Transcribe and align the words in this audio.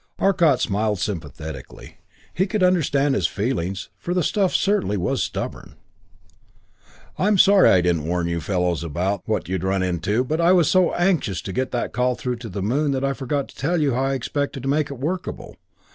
Arcot 0.17 0.59
smiled 0.59 0.97
sympathetically; 0.97 1.97
he 2.33 2.47
could 2.47 2.63
understand 2.63 3.13
his 3.13 3.27
feelings, 3.27 3.89
for 3.99 4.15
the 4.15 4.23
stuff 4.23 4.51
certainly 4.51 4.97
was 4.97 5.21
stubborn. 5.21 5.75
"I'm 7.19 7.37
sorry 7.37 7.69
I 7.69 7.81
didn't 7.81 8.07
warn 8.07 8.25
you 8.25 8.41
fellows 8.41 8.83
about 8.83 9.21
what 9.27 9.47
you'd 9.47 9.63
run 9.63 9.83
into, 9.83 10.23
but 10.23 10.41
I 10.41 10.53
was 10.53 10.67
so 10.67 10.91
anxious 10.95 11.39
to 11.43 11.53
get 11.53 11.69
that 11.69 11.93
call 11.93 12.15
through 12.15 12.37
to 12.37 12.49
the 12.49 12.63
Moon 12.63 12.93
that 12.93 13.05
I 13.05 13.13
forgot 13.13 13.47
to 13.49 13.55
tell 13.55 13.79
you 13.79 13.93
how 13.93 14.05
I 14.05 14.13
expected 14.15 14.63
to 14.63 14.67
make 14.69 14.89
it 14.89 14.95
workable. 14.97 15.57